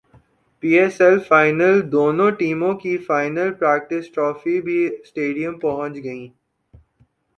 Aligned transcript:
پی 0.63 0.69
S 0.77 0.95
L 1.01 1.17
final 1.27 1.75
دونوں 1.91 2.29
ٹیموں 2.39 2.73
کی 2.81 2.95
فائنل 3.07 3.53
پریکٹسٹرافی 3.59 4.59
بھی 4.61 4.79
اسٹیڈیم 4.93 5.59
پہنچ 5.59 6.03
گئی 6.03 6.27